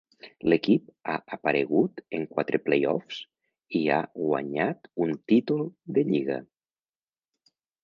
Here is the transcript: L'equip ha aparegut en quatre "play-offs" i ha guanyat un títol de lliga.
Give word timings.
L'equip 0.51 0.85
ha 1.11 1.17
aparegut 1.35 2.01
en 2.19 2.25
quatre 2.31 2.61
"play-offs" 2.69 3.21
i 3.81 3.83
ha 3.91 3.99
guanyat 4.23 4.91
un 5.07 5.15
títol 5.35 5.65
de 5.99 6.09
lliga. 6.11 6.43